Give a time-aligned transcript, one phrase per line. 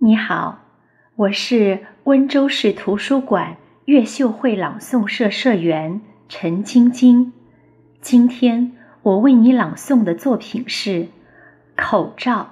[0.00, 0.60] 你好，
[1.16, 7.32] 我是温州市图书馆越秀会朗诵社社员陈晶晶。
[8.00, 10.90] 今天我为你朗诵的作品是
[11.76, 12.42] 《口罩》。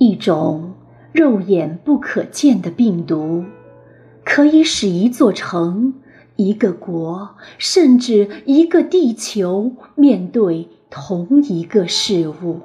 [0.00, 0.74] 一种
[1.12, 3.44] 肉眼不可见的病毒，
[4.24, 6.02] 可以使一座城、
[6.40, 10.68] 一个国，甚至一个地球面对。
[10.92, 12.62] 同一个事物，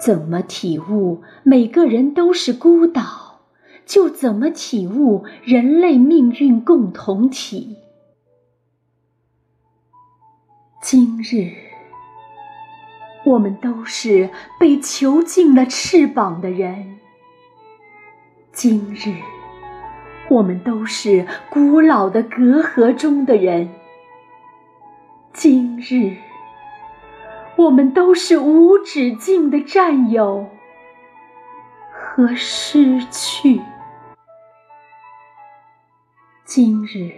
[0.00, 3.40] 怎么体悟每个人都是孤岛，
[3.84, 7.78] 就怎么体悟人类命运共同体。
[10.80, 11.50] 今日，
[13.24, 14.30] 我们都是
[14.60, 17.00] 被囚禁了翅膀的人；
[18.52, 19.12] 今日，
[20.28, 23.68] 我们都是古老的隔阂中的人。
[25.32, 26.16] 今日，
[27.56, 30.46] 我们都是无止境的占有
[31.92, 33.60] 和失去。
[36.44, 37.12] 今日，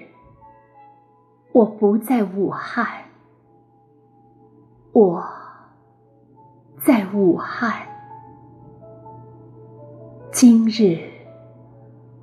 [1.53, 2.87] 我不在武汉，
[4.93, 5.25] 我
[6.85, 7.87] 在武汉。
[10.31, 10.99] 今日，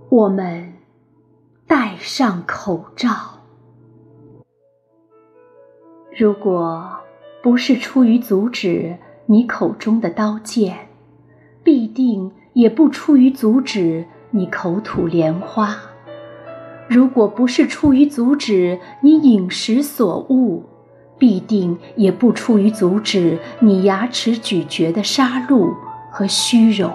[0.09, 0.73] 我们
[1.67, 3.09] 戴上口罩。
[6.15, 6.99] 如果
[7.41, 10.89] 不是出于阻止你口中的刀剑，
[11.63, 15.75] 必定也不出于阻止你口吐莲花；
[16.87, 20.63] 如果不是出于阻止你饮食所悟，
[21.17, 25.73] 必定也不出于阻止你牙齿咀嚼的杀戮
[26.11, 26.91] 和虚荣；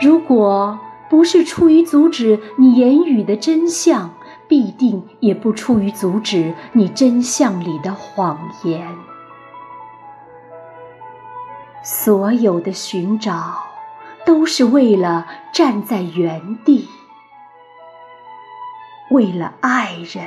[0.00, 0.78] 如果
[1.12, 4.14] 不是出于阻止你言语的真相，
[4.48, 8.96] 必定也不出于阻止你真相里的谎言。
[11.84, 13.62] 所有的寻找，
[14.24, 16.88] 都是为了站在原地，
[19.10, 20.24] 为了爱人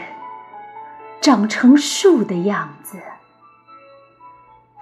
[1.19, 2.99] 长成树的样子。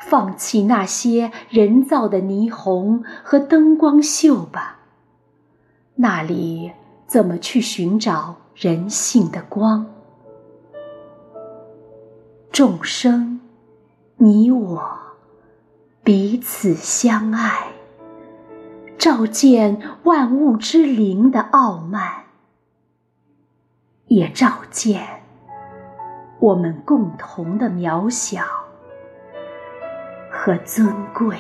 [0.01, 4.79] 放弃那些人造的霓虹和灯光秀吧，
[5.95, 6.71] 那里
[7.07, 8.35] 怎么去寻找？
[8.55, 9.83] 人性的光，
[12.51, 13.41] 众生，
[14.17, 14.91] 你我
[16.03, 17.69] 彼此相爱，
[18.95, 22.25] 照见万物之灵的傲慢，
[24.05, 25.23] 也照见
[26.39, 28.43] 我们共同的渺小
[30.31, 31.39] 和尊贵。